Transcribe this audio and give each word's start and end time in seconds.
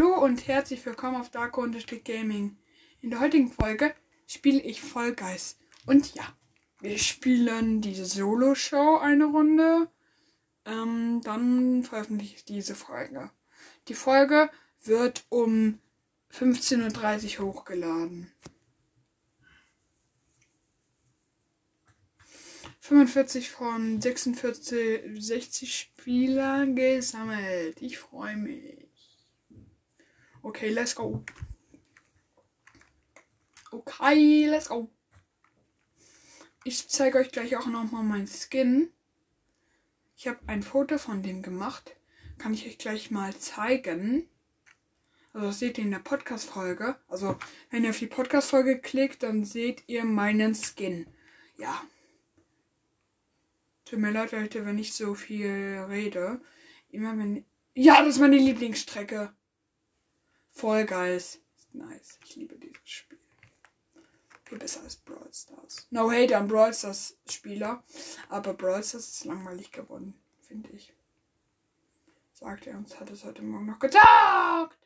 Hallo 0.00 0.24
und 0.24 0.48
herzlich 0.48 0.86
willkommen 0.86 1.20
auf 1.20 1.28
Dark 1.28 1.58
Gaming. 2.06 2.56
In 3.02 3.10
der 3.10 3.20
heutigen 3.20 3.52
Folge 3.52 3.94
spiele 4.26 4.58
ich 4.62 4.80
Guys. 5.12 5.58
Und 5.84 6.14
ja, 6.14 6.22
wir 6.80 6.96
spielen 6.96 7.82
diese 7.82 8.06
Solo-Show 8.06 8.96
eine 8.96 9.26
Runde. 9.26 9.90
Ähm, 10.64 11.20
dann 11.22 11.82
veröffentliche 11.82 12.36
ich 12.36 12.46
diese 12.46 12.74
Folge. 12.74 13.30
Die 13.88 13.94
Folge 13.94 14.48
wird 14.82 15.26
um 15.28 15.80
15.30 16.32 17.38
Uhr 17.38 17.52
hochgeladen. 17.52 18.32
45 22.78 23.50
von 23.50 24.00
46, 24.00 25.22
60 25.22 25.78
Spielern 25.78 26.74
gesammelt. 26.74 27.82
Ich 27.82 27.98
freue 27.98 28.38
mich. 28.38 28.89
Okay, 30.42 30.70
let's 30.70 30.94
go. 30.94 31.24
Okay, 33.70 34.46
let's 34.46 34.68
go. 34.68 34.90
Ich 36.64 36.88
zeige 36.88 37.18
euch 37.18 37.30
gleich 37.30 37.56
auch 37.56 37.66
nochmal 37.66 38.02
mein 38.02 38.26
Skin. 38.26 38.90
Ich 40.16 40.28
habe 40.28 40.40
ein 40.46 40.62
Foto 40.62 40.98
von 40.98 41.22
dem 41.22 41.42
gemacht. 41.42 41.96
Kann 42.38 42.52
ich 42.54 42.66
euch 42.66 42.78
gleich 42.78 43.10
mal 43.10 43.34
zeigen. 43.36 44.28
Also 45.32 45.46
das 45.46 45.58
seht 45.60 45.78
ihr 45.78 45.84
in 45.84 45.90
der 45.90 46.00
Podcast-Folge. 46.00 46.96
Also 47.08 47.36
wenn 47.70 47.84
ihr 47.84 47.90
auf 47.90 47.98
die 47.98 48.06
Podcast-Folge 48.06 48.80
klickt, 48.80 49.22
dann 49.22 49.44
seht 49.44 49.84
ihr 49.86 50.04
meinen 50.04 50.54
Skin. 50.54 51.06
Ja. 51.56 51.82
Tut 53.84 53.98
mir 53.98 54.10
leid, 54.10 54.32
Leute, 54.32 54.66
wenn 54.66 54.78
ich 54.78 54.94
so 54.94 55.14
viel 55.14 55.86
rede. 55.88 56.40
Immer 56.90 57.16
wenn. 57.16 57.44
Ja, 57.74 58.02
das 58.02 58.16
ist 58.16 58.20
meine 58.20 58.36
Lieblingsstrecke. 58.38 59.32
Geil. 60.58 61.22
Nice. 61.72 62.18
Ich 62.24 62.36
liebe 62.36 62.58
dieses 62.58 62.80
Spiel. 62.84 63.18
Viel 64.44 64.58
besser 64.58 64.82
als 64.82 64.96
Brawl 64.96 65.32
Stars. 65.32 65.86
No 65.90 66.10
hate 66.10 66.36
an 66.36 66.48
Brawl 66.48 66.74
Stars 66.74 67.16
Spieler. 67.28 67.84
Aber 68.28 68.54
Brawl 68.54 68.82
Stars 68.82 69.08
ist 69.08 69.24
langweilig 69.24 69.70
geworden, 69.70 70.14
finde 70.42 70.70
ich. 70.70 70.92
Sagt 72.32 72.66
er 72.66 72.76
uns, 72.76 72.98
hat 72.98 73.10
es 73.10 73.24
heute 73.24 73.42
Morgen 73.42 73.66
noch 73.66 73.78
gesagt. 73.78 74.78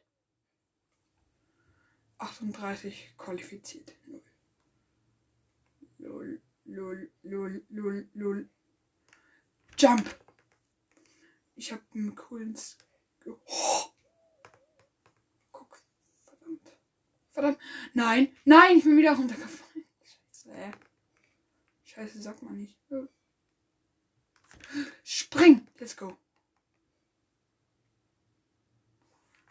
38 2.19 3.15
qualifiziert. 3.17 3.95
Lul. 5.99 6.41
Lul, 6.67 7.11
lul, 7.23 7.65
lul, 7.69 8.09
lul. 8.15 8.49
Jump! 9.79 10.19
Ich 11.57 11.73
hab 11.73 11.81
einen 11.95 12.15
coolen. 12.15 12.57
Oh. 13.27 13.94
Verdammt. 17.35 17.59
Nein. 17.93 18.35
Nein, 18.45 18.79
ich 18.79 18.85
bin 18.85 18.97
wieder 18.97 19.13
runtergefallen. 19.13 19.85
Scheiße. 20.33 20.73
Scheiße, 21.83 22.23
sagt 22.23 22.43
man 22.43 22.57
nicht. 22.57 22.79
Spring. 25.03 25.67
Let's 25.79 25.97
go. 25.97 26.17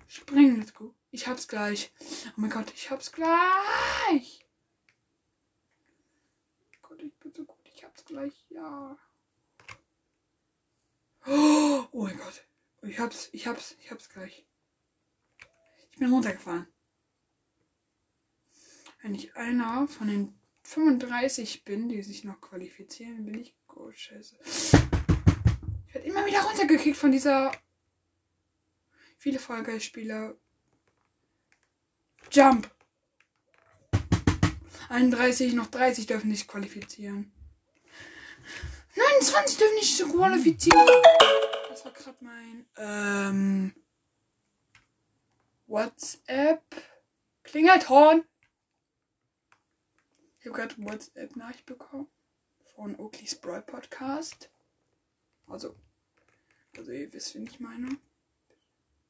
Spring, 0.08 0.58
let's 0.58 0.74
go. 0.74 0.96
Ich 1.12 1.28
hab's 1.28 1.48
gleich. 1.48 1.92
Oh 2.30 2.34
mein 2.38 2.50
Gott, 2.50 2.72
ich 2.74 2.90
hab's 2.90 3.12
gleich. 3.12 4.46
Oh 6.76 6.88
Gott, 6.88 7.02
ich 7.02 7.14
bin 7.20 7.34
so 7.34 7.44
gut. 7.44 7.60
Ich 7.66 7.84
hab's 7.84 8.06
gleich. 8.06 8.46
Ja. 8.50 8.98
Oh 11.26 11.88
mein 11.92 12.18
Gott. 12.18 12.46
Ich 12.84 13.00
hab's, 13.00 13.30
ich 13.34 13.48
hab's, 13.48 13.76
ich 13.80 13.92
hab's 13.92 14.10
gleich. 14.10 14.46
Ich 15.92 15.98
bin 15.98 16.12
runtergefahren. 16.12 16.73
Wenn 19.04 19.16
ich 19.16 19.36
einer 19.36 19.86
von 19.90 20.08
den 20.08 20.34
35 20.64 21.66
bin, 21.66 21.90
die 21.90 22.02
sich 22.02 22.24
noch 22.24 22.40
qualifizieren, 22.40 23.26
bin 23.26 23.38
ich. 23.38 23.54
Oh, 23.76 23.92
scheiße. 23.92 24.38
Ich 24.46 25.94
werde 25.94 26.08
immer 26.08 26.26
wieder 26.26 26.42
runtergekickt 26.42 26.96
von 26.96 27.12
dieser. 27.12 27.52
Viele 29.18 29.40
Vollgeistspieler. 29.40 30.38
Jump! 32.32 32.74
31, 34.88 35.54
noch 35.54 35.68
30 35.68 36.06
dürfen 36.06 36.32
sich 36.32 36.48
qualifizieren. 36.48 37.34
29 38.96 39.58
dürfen 39.58 39.76
nicht 39.76 40.02
qualifizieren. 40.02 40.88
Das 41.68 41.84
war 41.84 41.92
gerade 41.92 42.18
mein 42.22 42.66
ähm, 42.78 43.76
WhatsApp 45.68 46.64
Klingelton. 47.44 48.24
Ich 50.44 50.50
habe 50.50 50.60
gerade 50.60 50.76
WhatsApp-Nachricht 50.84 51.66
bekommen 51.66 52.08
von 52.76 53.00
Oakley's 53.00 53.34
Brawl 53.34 53.62
Podcast. 53.62 54.52
Also, 55.48 55.74
also 56.76 56.92
ihr 56.92 57.14
wisst, 57.14 57.34
wen 57.36 57.48
ich 57.48 57.62
meine. 57.62 57.88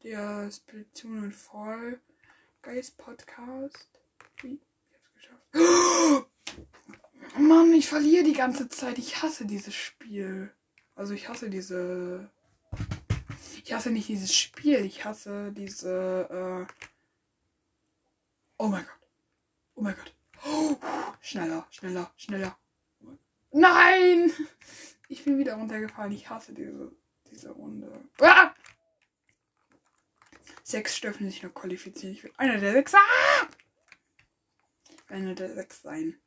Der 0.04 0.52
Splatoon 0.52 1.24
und 1.24 1.36
Fall 1.36 2.00
Guys 2.62 2.92
Podcast. 2.92 3.90
Wie? 4.44 4.62
Ich 4.92 4.94
hab's 4.94 5.14
geschafft. 5.16 6.28
Oh 7.36 7.40
Mann, 7.40 7.74
ich 7.74 7.88
verliere 7.88 8.24
die 8.24 8.34
ganze 8.34 8.70
Zeit. 8.70 9.00
Ich 9.00 9.24
hasse 9.24 9.48
dieses 9.48 9.74
Spiel. 9.74 10.54
Also 10.94 11.16
ich 11.16 11.30
hasse 11.30 11.50
diese. 11.50 12.30
Ich 13.64 13.74
hasse 13.74 13.90
nicht 13.90 14.08
dieses 14.08 14.36
Spiel. 14.36 14.86
Ich 14.86 15.04
hasse 15.04 15.52
diese. 15.52 16.68
Äh 16.70 16.74
oh 18.58 18.68
mein 18.68 18.86
Gott. 18.86 19.10
Oh 19.74 19.82
mein 19.82 19.96
Gott. 19.96 20.14
Oh, 20.46 20.76
schneller, 21.34 21.68
schneller, 21.72 22.12
schneller. 22.16 22.58
Nein! 23.52 24.32
Ich 25.08 25.24
bin 25.24 25.38
wieder 25.38 25.56
runtergefallen. 25.56 26.12
Ich 26.12 26.30
hasse 26.30 26.54
diese, 26.54 26.92
diese 27.30 27.50
Runde. 27.52 27.92
Ah! 28.20 28.54
Sechs 30.64 31.02
dürfen 31.02 31.30
sich 31.30 31.44
noch 31.44 31.54
qualifizieren. 31.54 32.16
Ich 32.16 32.24
will 32.24 32.34
einer 32.38 32.58
der 32.60 32.74
sechs. 32.74 32.94
Ah! 32.94 33.48
Einer 35.08 35.34
der 35.36 35.54
sechs 35.54 35.82
sein. 35.82 36.20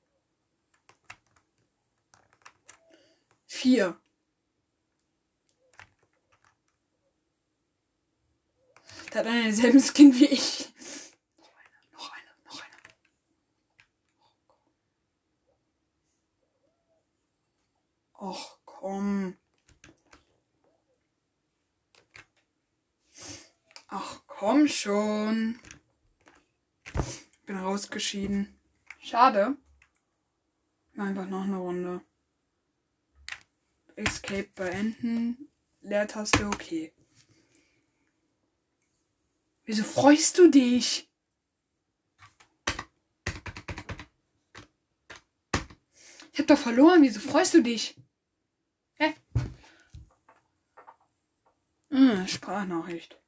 Vier. 3.46 3.98
Der 9.12 9.20
hat 9.20 9.26
einen 9.26 9.44
derselben 9.44 9.80
Skin 9.80 10.14
wie 10.14 10.26
ich. 10.26 10.72
Och, 18.26 18.60
komm. 18.64 19.36
Ach, 23.86 24.22
komm 24.26 24.66
schon. 24.66 25.60
Bin 27.46 27.56
rausgeschieden. 27.56 28.58
Schade. 29.00 29.56
Einfach 30.96 31.28
noch 31.28 31.44
eine 31.44 31.58
Runde. 31.58 32.00
Escape 33.94 34.50
beenden. 34.56 35.48
Leertaste 35.80 36.48
okay. 36.48 36.92
Wieso 39.66 39.84
freust 39.84 40.36
du 40.38 40.50
dich? 40.50 41.08
Ich 46.32 46.40
hab 46.40 46.48
doch 46.48 46.58
verloren. 46.58 47.02
Wieso 47.02 47.20
freust 47.20 47.54
du 47.54 47.62
dich? 47.62 47.96
Hä? 48.98 49.14
Hm, 51.90 52.26
Sprachnachricht. 52.26 53.20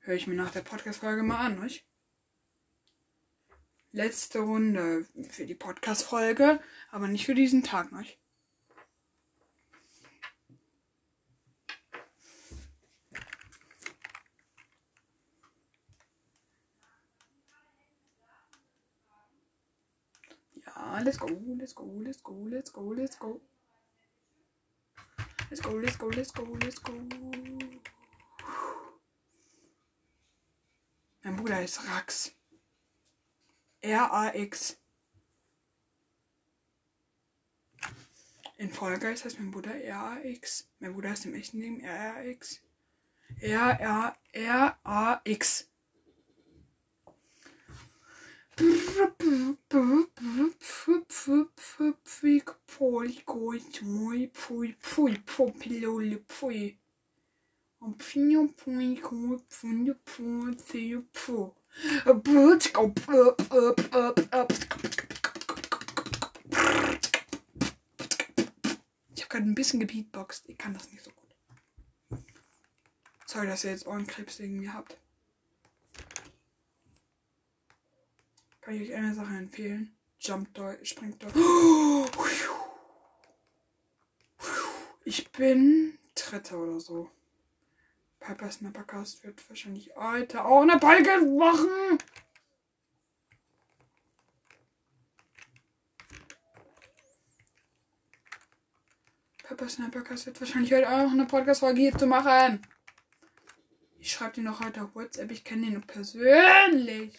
Höre 0.00 0.16
ich 0.16 0.26
mir 0.26 0.34
nach 0.34 0.50
der 0.50 0.62
Podcast-Folge 0.62 1.22
mal 1.22 1.38
an, 1.46 1.60
nicht? 1.60 1.86
Letzte 3.92 4.40
Runde 4.40 5.06
für 5.30 5.46
die 5.46 5.54
Podcast-Folge, 5.54 6.60
aber 6.90 7.08
nicht 7.08 7.24
für 7.24 7.34
diesen 7.34 7.62
Tag, 7.62 7.92
nicht? 7.92 8.18
Ja, 20.66 20.98
let's 20.98 21.18
go, 21.18 21.28
let's 21.56 21.74
go, 21.74 22.00
let's 22.00 22.22
go, 22.22 22.46
let's 22.46 22.72
go, 22.72 22.92
let's 22.92 23.18
go. 23.18 23.40
Let's 25.48 25.62
go, 25.62 25.70
let's 25.70 25.96
go, 25.96 26.08
let's 26.08 26.32
go, 26.32 26.42
let's 26.60 26.82
go. 26.82 26.92
Mein 31.22 31.36
Bruder 31.36 31.62
ist 31.62 31.86
Rax. 31.88 32.32
R-A-X. 33.80 34.80
In 38.58 38.72
Guys 38.72 39.24
heißt 39.24 39.38
mein 39.38 39.50
Bruder 39.50 39.74
R-A-X. 39.74 40.68
Mein 40.80 40.94
Bruder 40.94 41.12
ist 41.12 41.26
im 41.26 41.34
echten 41.34 41.58
Leben 41.58 41.80
R-A-X. 41.80 42.62
R, 43.40 44.16
Ich 69.14 69.22
habe 69.22 69.28
gerade 69.30 69.46
ein 69.46 69.54
bisschen 69.54 69.80
gebeatboxt. 69.80 70.48
Ich 70.48 70.58
kann 70.58 70.74
das 70.74 70.90
nicht 70.92 71.02
so 71.02 71.10
gut. 71.10 71.34
Sorry, 73.24 73.46
dass 73.46 73.64
ihr 73.64 73.70
jetzt 73.70 73.86
Ohrenkrebs 73.86 74.38
wegen 74.40 74.58
mir 74.58 74.74
habt. 74.74 74.98
Kann 78.60 78.74
ich 78.74 78.90
euch 78.90 78.94
eine 78.94 79.14
Sache 79.14 79.34
empfehlen? 79.34 79.96
Jump 80.20 80.52
Deutsch, 80.52 80.90
springt 80.90 81.22
Deutsch. 81.22 81.34
Ich 85.04 85.30
bin 85.32 85.98
Dritter 86.14 86.58
oder 86.58 86.80
so. 86.80 87.10
Piper 88.20 88.50
Snappercast 88.50 89.24
wird 89.24 89.48
wahrscheinlich 89.48 89.94
heute 89.96 90.44
auch 90.44 90.62
eine 90.62 90.78
Balke 90.78 91.24
machen. 91.24 91.98
Pepper 99.46 99.68
Snappercast 99.68 100.26
wird 100.26 100.40
wahrscheinlich 100.40 100.72
heute 100.72 100.88
auch 100.88 101.10
eine 101.10 101.24
Podcast-Folge 101.26 101.80
hier 101.80 101.96
zu 101.96 102.06
machen. 102.06 102.60
Ich 103.98 104.12
schreibe 104.12 104.34
dir 104.34 104.42
noch 104.42 104.60
heute 104.60 104.82
auf 104.82 104.94
WhatsApp. 104.94 105.30
Ich 105.30 105.44
kenne 105.44 105.66
den 105.66 105.74
noch 105.74 105.86
persönlich. 105.86 107.18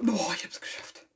Boah, 0.00 0.32
ich 0.34 0.44
hab's 0.44 0.60
geschafft. 0.60 1.06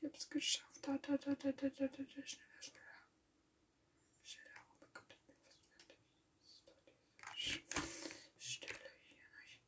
Ich 0.00 0.06
hab's 0.08 0.28
geschafft. 0.28 0.66
Da, 0.82 0.98
da, 0.98 1.16
da, 1.16 1.34
da, 1.34 1.52
da, 1.52 1.68
da, 1.68 1.86
da, 1.88 1.88
da. 1.88 2.26
Schneller, 2.26 2.62
schneller. 2.62 2.80
Schneller. 4.22 4.60
Oh 4.70 4.74
mein 4.80 4.90
Gott, 4.94 5.04
ich 5.10 5.24
bin 5.26 5.36
fast 5.42 5.82
fertig. 5.82 5.96
Stille 8.38 8.74
hier 9.06 9.28
nicht. 9.40 9.60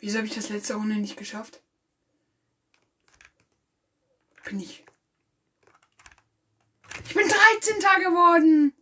Wieso 0.00 0.18
habe 0.18 0.28
ich 0.28 0.34
das 0.34 0.48
letzte 0.48 0.74
Runde 0.74 0.96
nicht 0.96 1.16
geschafft? 1.16 1.60
Bin 4.44 4.60
ich. 4.60 4.84
Ich 7.04 7.14
bin 7.14 7.28
13. 7.28 7.78
geworden. 8.04 8.72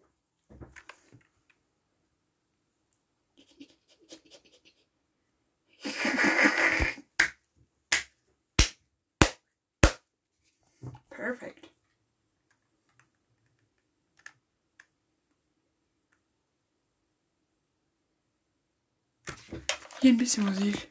Perfekt. 11.09 11.71
Hier 20.01 20.13
ein 20.13 20.19
bisschen 20.19 20.45
Musik. 20.45 20.89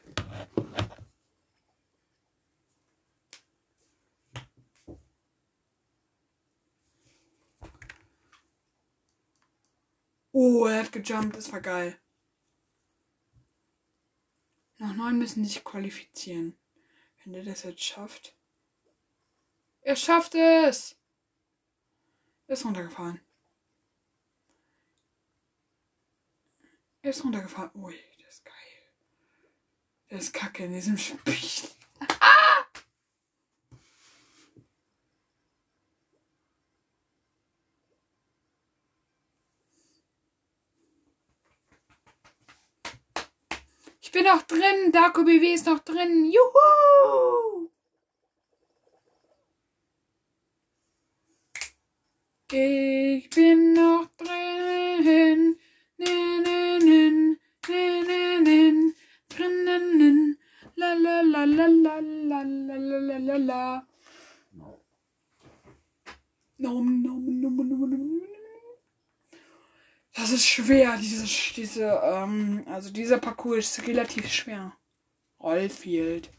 Oh, 10.38 10.66
er 10.66 10.84
hat 10.84 10.92
gejumpt, 10.92 11.34
das 11.34 11.50
war 11.50 11.62
geil. 11.62 11.98
Noch 14.76 14.92
neun 14.92 15.18
müssen 15.18 15.46
sich 15.46 15.64
qualifizieren. 15.64 16.58
Wenn 17.24 17.32
der 17.32 17.42
das 17.42 17.62
jetzt 17.62 17.82
schafft. 17.82 18.36
Er 19.80 19.96
schafft 19.96 20.34
es! 20.34 20.94
Ist 22.48 22.66
runtergefallen. 22.66 23.18
Er 27.00 27.10
ist 27.10 27.24
runtergefallen. 27.24 27.70
Ui, 27.74 27.98
das 28.18 28.34
ist 28.34 28.44
geil. 28.44 28.92
Der 30.10 30.18
ist 30.18 30.34
kacke 30.34 30.66
in 30.66 30.74
diesem 30.74 30.98
Spiel. 30.98 31.70
Bin 44.16 44.24
noch 44.24 44.42
drin. 44.42 44.92
Darko 44.92 45.24
BW 45.24 45.54
ist 45.54 45.66
noch 45.66 45.80
drin. 45.80 46.12
Juhu! 46.34 47.68
Ich 52.52 53.30
bin 53.30 53.72
noch 53.74 54.06
drin. 54.16 55.58
Ne, 55.98 56.14
ne, 56.46 56.78
ne, 56.88 57.00
ne, 57.68 57.82
ne, 58.08 58.40
ne, 58.46 58.94
drinnen. 59.28 60.38
La 60.76 60.94
la 60.94 61.20
la 61.22 61.44
la 61.44 61.66
la 61.66 62.00
la 62.00 62.42
la 62.42 62.98
la 63.08 63.18
la 63.18 63.36
la 63.38 63.86
nom, 66.58 66.84
nom, 67.02 67.20
nom, 67.42 67.56
nom, 67.56 67.86
nom. 67.90 68.15
Das 70.16 70.30
ist 70.30 70.46
schwer, 70.46 70.96
diese, 70.96 71.26
diese, 71.54 71.84
ähm, 72.02 72.64
also 72.68 72.90
dieser 72.90 73.18
Parcours 73.18 73.78
ist 73.78 73.86
relativ 73.86 74.26
schwer. 74.32 74.74
Rollfield. 75.38 76.30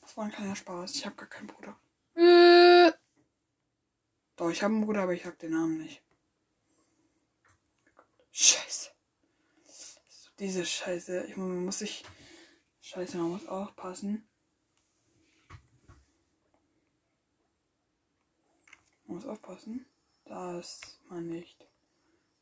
Das 0.00 0.16
war 0.16 0.24
ein 0.24 0.32
kleiner 0.32 0.56
Spaß. 0.56 0.96
Ich 0.96 1.06
habe 1.06 1.14
gar 1.14 1.28
keinen 1.28 1.46
Bruder. 1.46 1.78
Äh. 2.16 2.92
Doch, 4.34 4.50
ich 4.50 4.60
habe 4.64 4.74
einen 4.74 4.84
Bruder, 4.84 5.02
aber 5.02 5.14
ich 5.14 5.22
sag 5.22 5.38
den 5.38 5.52
Namen 5.52 5.78
nicht. 5.78 6.02
Scheiße. 8.32 8.90
Diese 10.40 10.66
Scheiße. 10.66 11.26
Ich 11.28 11.36
man 11.36 11.64
muss 11.64 11.78
sich. 11.78 12.04
Scheiße, 12.80 13.16
man 13.18 13.30
muss 13.30 13.46
aufpassen. 13.46 14.28
Man 19.06 19.16
muss 19.16 19.26
aufpassen, 19.26 19.86
dass 20.24 20.98
man 21.08 21.28
nicht 21.28 21.66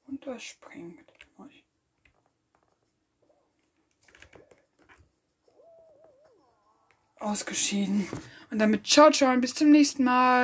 unterspringt. 0.07 1.13
Ausgeschieden. 7.19 8.09
Und 8.51 8.59
damit 8.59 8.85
ciao, 8.85 9.11
ciao 9.13 9.33
und 9.33 9.41
bis 9.41 9.55
zum 9.55 9.71
nächsten 9.71 10.03
Mal. 10.03 10.41